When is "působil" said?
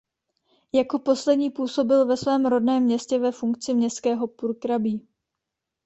1.49-2.05